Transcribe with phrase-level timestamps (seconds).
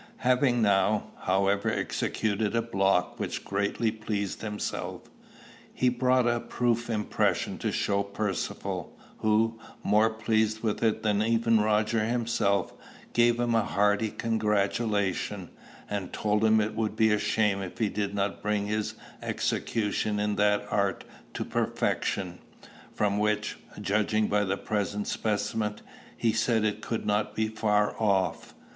[0.25, 5.03] Having now, however, executed a block which greatly pleased himself,
[5.71, 11.21] he had brought a proof impression to show Percivale; who, more pleased with it than
[11.21, 12.73] even Roger himself,
[13.13, 15.51] gave him a hearty congratulation,
[15.87, 20.19] and told him it would be a shame if he did not bring his execution
[20.19, 21.03] in that art
[21.35, 22.39] to perfection;
[22.91, 25.75] from which, judging by the present specimen,
[26.17, 28.55] he said it could not be far off.